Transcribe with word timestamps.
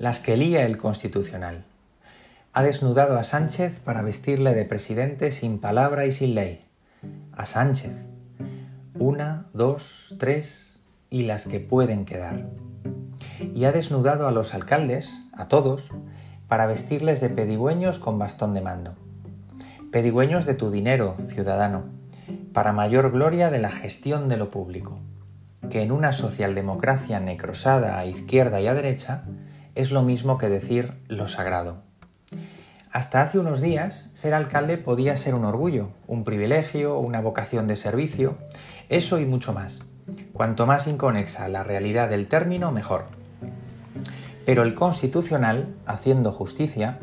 las 0.00 0.18
que 0.18 0.38
lía 0.38 0.64
el 0.64 0.78
Constitucional. 0.78 1.66
Ha 2.54 2.62
desnudado 2.62 3.18
a 3.18 3.22
Sánchez 3.22 3.80
para 3.80 4.00
vestirle 4.00 4.54
de 4.54 4.64
presidente 4.64 5.30
sin 5.30 5.58
palabra 5.58 6.06
y 6.06 6.12
sin 6.12 6.34
ley. 6.34 6.64
A 7.32 7.44
Sánchez. 7.44 8.06
Una, 8.98 9.48
dos, 9.52 10.16
tres 10.18 10.80
y 11.10 11.24
las 11.24 11.46
que 11.46 11.60
pueden 11.60 12.06
quedar. 12.06 12.46
Y 13.54 13.66
ha 13.66 13.72
desnudado 13.72 14.26
a 14.26 14.32
los 14.32 14.54
alcaldes, 14.54 15.20
a 15.34 15.48
todos, 15.48 15.90
para 16.48 16.64
vestirles 16.64 17.20
de 17.20 17.28
pedigüeños 17.28 17.98
con 17.98 18.18
bastón 18.18 18.54
de 18.54 18.62
mando. 18.62 18.94
Pedigüeños 19.92 20.46
de 20.46 20.54
tu 20.54 20.70
dinero, 20.70 21.16
ciudadano, 21.28 21.84
para 22.54 22.72
mayor 22.72 23.12
gloria 23.12 23.50
de 23.50 23.58
la 23.58 23.70
gestión 23.70 24.28
de 24.28 24.38
lo 24.38 24.50
público, 24.50 24.98
que 25.68 25.82
en 25.82 25.92
una 25.92 26.12
socialdemocracia 26.12 27.20
necrosada 27.20 27.98
a 27.98 28.06
izquierda 28.06 28.62
y 28.62 28.66
a 28.66 28.72
derecha 28.72 29.24
es 29.74 29.90
lo 29.90 30.02
mismo 30.02 30.38
que 30.38 30.48
decir 30.48 30.94
lo 31.08 31.28
sagrado. 31.28 31.82
Hasta 32.92 33.22
hace 33.22 33.38
unos 33.38 33.60
días, 33.60 34.06
ser 34.14 34.34
alcalde 34.34 34.76
podía 34.76 35.16
ser 35.16 35.34
un 35.36 35.44
orgullo, 35.44 35.90
un 36.08 36.24
privilegio, 36.24 36.98
una 36.98 37.20
vocación 37.20 37.68
de 37.68 37.76
servicio, 37.76 38.36
eso 38.88 39.20
y 39.20 39.26
mucho 39.26 39.52
más. 39.52 39.82
Cuanto 40.32 40.66
más 40.66 40.88
inconexa 40.88 41.48
la 41.48 41.62
realidad 41.62 42.08
del 42.08 42.26
término, 42.26 42.72
mejor. 42.72 43.06
Pero 44.44 44.64
el 44.64 44.74
Constitucional, 44.74 45.76
haciendo 45.86 46.32
justicia, 46.32 46.98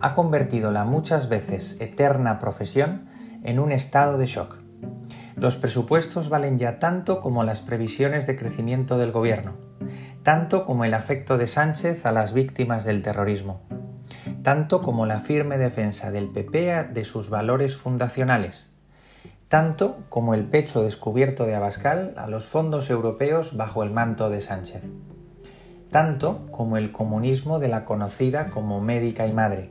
ha 0.00 0.14
convertido 0.14 0.70
la 0.70 0.84
muchas 0.84 1.28
veces 1.28 1.76
eterna 1.80 2.38
profesión 2.38 3.06
en 3.42 3.58
un 3.58 3.72
estado 3.72 4.18
de 4.18 4.26
shock. 4.26 4.58
Los 5.34 5.56
presupuestos 5.56 6.28
valen 6.28 6.58
ya 6.58 6.78
tanto 6.78 7.20
como 7.20 7.42
las 7.42 7.62
previsiones 7.62 8.28
de 8.28 8.36
crecimiento 8.36 8.96
del 8.96 9.10
gobierno 9.10 9.56
tanto 10.22 10.64
como 10.64 10.84
el 10.84 10.94
afecto 10.94 11.36
de 11.36 11.48
Sánchez 11.48 12.06
a 12.06 12.12
las 12.12 12.32
víctimas 12.32 12.84
del 12.84 13.02
terrorismo, 13.02 13.60
tanto 14.44 14.80
como 14.80 15.04
la 15.04 15.20
firme 15.20 15.58
defensa 15.58 16.12
del 16.12 16.28
PP 16.28 16.84
de 16.92 17.04
sus 17.04 17.28
valores 17.28 17.76
fundacionales, 17.76 18.70
tanto 19.48 19.98
como 20.08 20.34
el 20.34 20.44
pecho 20.44 20.82
descubierto 20.82 21.44
de 21.44 21.56
Abascal 21.56 22.14
a 22.16 22.28
los 22.28 22.46
fondos 22.46 22.88
europeos 22.88 23.56
bajo 23.56 23.82
el 23.82 23.90
manto 23.90 24.30
de 24.30 24.40
Sánchez, 24.40 24.84
tanto 25.90 26.46
como 26.52 26.76
el 26.76 26.92
comunismo 26.92 27.58
de 27.58 27.68
la 27.68 27.84
conocida 27.84 28.46
como 28.46 28.80
médica 28.80 29.26
y 29.26 29.32
madre, 29.32 29.70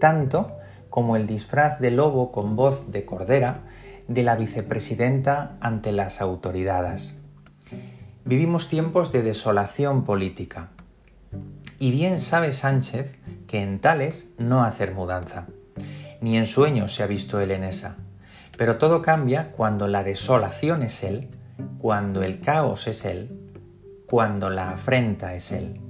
tanto 0.00 0.56
como 0.90 1.14
el 1.14 1.28
disfraz 1.28 1.78
de 1.78 1.92
lobo 1.92 2.32
con 2.32 2.56
voz 2.56 2.90
de 2.90 3.04
cordera 3.04 3.60
de 4.08 4.24
la 4.24 4.34
vicepresidenta 4.34 5.56
ante 5.60 5.92
las 5.92 6.20
autoridades. 6.20 7.14
Vivimos 8.28 8.68
tiempos 8.68 9.10
de 9.10 9.22
desolación 9.22 10.04
política. 10.04 10.68
Y 11.78 11.92
bien 11.92 12.20
sabe 12.20 12.52
Sánchez 12.52 13.16
que 13.46 13.62
en 13.62 13.80
tales 13.80 14.26
no 14.36 14.64
hacer 14.64 14.92
mudanza. 14.92 15.46
Ni 16.20 16.36
en 16.36 16.46
sueños 16.46 16.94
se 16.94 17.02
ha 17.02 17.06
visto 17.06 17.40
él 17.40 17.52
en 17.52 17.64
esa. 17.64 17.96
Pero 18.58 18.76
todo 18.76 19.00
cambia 19.00 19.50
cuando 19.50 19.88
la 19.88 20.04
desolación 20.04 20.82
es 20.82 21.04
él, 21.04 21.30
cuando 21.78 22.22
el 22.22 22.40
caos 22.40 22.86
es 22.86 23.06
él, 23.06 23.30
cuando 24.06 24.50
la 24.50 24.72
afrenta 24.72 25.32
es 25.32 25.50
él. 25.50 25.80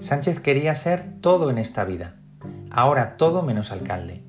Sánchez 0.00 0.40
quería 0.40 0.74
ser 0.74 1.20
todo 1.20 1.50
en 1.50 1.58
esta 1.58 1.84
vida, 1.84 2.16
ahora 2.70 3.18
todo 3.18 3.42
menos 3.42 3.70
alcalde, 3.70 4.22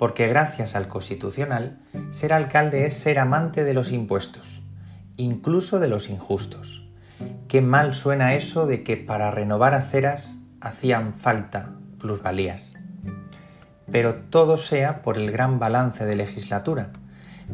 porque 0.00 0.26
gracias 0.26 0.74
al 0.74 0.88
Constitucional, 0.88 1.78
ser 2.10 2.32
alcalde 2.32 2.86
es 2.86 2.94
ser 2.94 3.20
amante 3.20 3.62
de 3.62 3.72
los 3.72 3.92
impuestos 3.92 4.65
incluso 5.16 5.78
de 5.78 5.88
los 5.88 6.08
injustos. 6.10 6.86
Qué 7.48 7.62
mal 7.62 7.94
suena 7.94 8.34
eso 8.34 8.66
de 8.66 8.82
que 8.82 8.96
para 8.96 9.30
renovar 9.30 9.74
aceras 9.74 10.36
hacían 10.60 11.14
falta 11.14 11.70
plusvalías. 11.98 12.74
Pero 13.90 14.14
todo 14.14 14.56
sea 14.56 15.02
por 15.02 15.16
el 15.16 15.30
gran 15.30 15.58
balance 15.58 16.04
de 16.04 16.16
legislatura, 16.16 16.90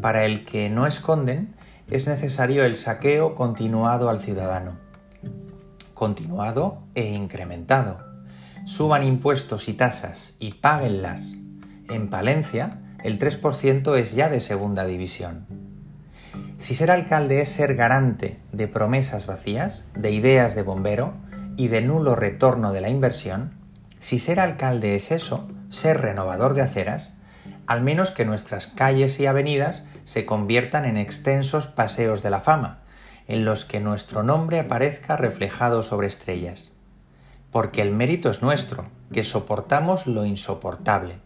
para 0.01 0.25
el 0.25 0.45
que 0.45 0.71
no 0.71 0.87
esconden 0.87 1.55
es 1.89 2.07
necesario 2.07 2.65
el 2.65 2.77
saqueo 2.77 3.35
continuado 3.35 4.09
al 4.09 4.21
ciudadano. 4.21 4.79
Continuado 5.93 6.81
e 6.95 7.13
incrementado. 7.13 8.01
Suban 8.65 9.03
impuestos 9.03 9.69
y 9.69 9.75
tasas 9.75 10.35
y 10.39 10.55
páguenlas. 10.55 11.35
En 11.89 12.09
Palencia, 12.09 12.81
el 13.05 13.19
3% 13.19 13.97
es 13.99 14.15
ya 14.15 14.29
de 14.29 14.41
segunda 14.41 14.85
división. 14.87 15.47
Si 16.63 16.77
ser 16.77 16.93
alcalde 16.93 17.41
es 17.41 17.49
ser 17.49 17.75
garante 17.75 18.39
de 18.53 18.69
promesas 18.69 19.27
vacías, 19.27 19.85
de 19.97 20.13
ideas 20.13 20.55
de 20.55 20.63
bombero 20.63 21.13
y 21.57 21.67
de 21.67 21.81
nulo 21.81 22.15
retorno 22.15 22.73
de 22.73 22.81
la 22.81 22.89
inversión, 22.89 23.55
si 23.99 24.21
ser 24.21 24.39
alcalde 24.39 24.95
es 24.95 25.11
eso, 25.11 25.51
ser 25.71 26.01
renovador 26.01 26.55
de 26.55 26.63
aceras, 26.63 27.17
al 27.67 27.83
menos 27.83 28.13
que 28.13 28.25
nuestras 28.25 28.69
calles 28.69 29.19
y 29.19 29.27
avenidas 29.27 29.83
se 30.05 30.25
conviertan 30.25 30.85
en 30.85 30.99
extensos 30.99 31.67
paseos 31.67 32.23
de 32.23 32.31
la 32.31 32.39
fama, 32.39 32.83
en 33.27 33.45
los 33.45 33.65
que 33.65 33.81
nuestro 33.81 34.23
nombre 34.23 34.61
aparezca 34.61 35.17
reflejado 35.17 35.83
sobre 35.83 36.07
estrellas. 36.07 36.77
Porque 37.51 37.83
el 37.83 37.91
mérito 37.91 38.31
es 38.31 38.41
nuestro, 38.41 38.85
que 39.13 39.25
soportamos 39.25 40.07
lo 40.07 40.25
insoportable, 40.25 41.17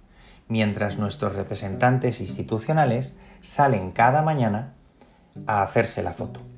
mientras 0.48 0.98
nuestros 0.98 1.34
representantes 1.34 2.22
institucionales 2.22 3.14
salen 3.42 3.92
cada 3.92 4.22
mañana 4.22 4.72
a 5.46 5.62
hacerse 5.62 6.02
la 6.02 6.12
foto. 6.12 6.55